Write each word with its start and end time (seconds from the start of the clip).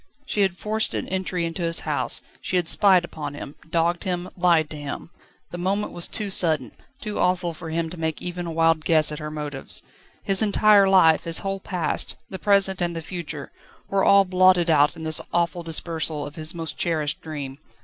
She 0.25 0.41
had 0.41 0.57
forced 0.57 0.95
an 0.95 1.07
entry 1.09 1.45
into 1.45 1.61
his 1.61 1.81
house; 1.81 2.23
she 2.41 2.55
had 2.55 2.67
spied 2.67 3.05
upon 3.05 3.35
him, 3.35 3.53
dogged 3.69 4.03
him, 4.03 4.29
lied 4.35 4.67
to 4.71 4.75
him. 4.77 5.11
The 5.51 5.59
moment 5.59 5.93
was 5.93 6.07
too 6.07 6.31
sudden, 6.31 6.71
too 7.01 7.19
awful 7.19 7.53
for 7.53 7.69
him 7.69 7.87
to 7.91 7.97
make 7.99 8.19
even 8.19 8.47
a 8.47 8.51
wild 8.51 8.83
guess 8.83 9.11
at 9.11 9.19
her 9.19 9.29
motives. 9.29 9.83
His 10.23 10.41
entire 10.41 10.89
life, 10.89 11.25
his 11.25 11.41
whole 11.45 11.59
past, 11.59 12.15
the 12.31 12.39
present, 12.39 12.81
and 12.81 12.95
the 12.95 13.01
future, 13.03 13.51
were 13.89 14.03
all 14.03 14.25
blotted 14.25 14.71
out 14.71 14.95
in 14.95 15.03
this 15.03 15.21
awful 15.31 15.61
dispersal 15.61 16.25
of 16.25 16.35
his 16.35 16.55
most 16.55 16.79
cherished 16.79 17.21
dream. 17.21 17.59